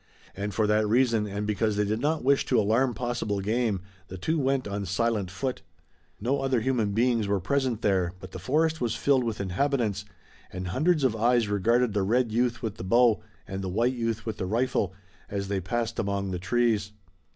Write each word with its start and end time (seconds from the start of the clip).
And 0.35 0.51
for 0.51 0.65
that 0.65 0.87
reason, 0.87 1.27
and 1.27 1.45
because 1.45 1.75
they 1.77 1.85
did 1.85 1.99
not 2.01 2.23
wish 2.23 2.43
to 2.47 2.59
alarm 2.59 2.95
possible 2.95 3.39
game, 3.39 3.81
the 4.07 4.17
two 4.17 4.39
went 4.39 4.67
on 4.67 4.83
silent 4.87 5.29
foot. 5.29 5.61
No 6.19 6.39
other 6.41 6.59
human 6.61 6.93
beings 6.93 7.27
were 7.27 7.39
present 7.39 7.83
there, 7.83 8.13
but 8.19 8.31
the 8.31 8.39
forest 8.39 8.81
was 8.81 8.95
filled 8.95 9.23
with 9.23 9.39
inhabitants, 9.39 10.03
and 10.51 10.69
hundreds 10.69 11.03
of 11.03 11.15
eyes 11.15 11.47
regarded 11.49 11.93
the 11.93 12.01
red 12.01 12.31
youth 12.31 12.63
with 12.63 12.77
the 12.77 12.83
bow, 12.83 13.21
and 13.47 13.61
the 13.61 13.69
white 13.69 13.93
youth 13.93 14.25
with 14.25 14.37
the 14.37 14.47
rifle, 14.47 14.91
as 15.29 15.49
they 15.49 15.61
passed 15.61 15.99
among 15.99 16.31
the 16.31 16.39
trees. 16.39 16.93